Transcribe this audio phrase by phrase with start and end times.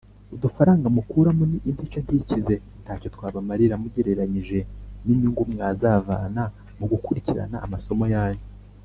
[0.35, 4.59] udufaranga mukuramo ni intica ntikize nta cyo twabamarira mugereranyije
[5.05, 6.43] n’inyungu mwazavana
[6.77, 8.45] mu gukurikirana amasomo yanyu.